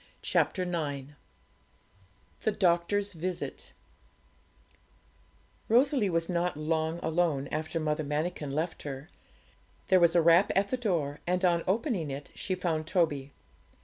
[0.23, 1.09] CHAPTER IX
[2.41, 3.71] THE DOCTOR'S VISIT
[5.69, 9.09] Rosalie was not long alone after Mother Manikin left her.
[9.89, 13.31] There was a rap at the door, and on opening it she found Toby.